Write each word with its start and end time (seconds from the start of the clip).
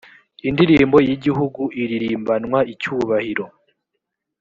indirimbo 0.49 0.97
y 1.07 1.09
igihugu 1.15 1.61
iririmbanwa 1.81 2.59
icyubahiro 2.73 3.45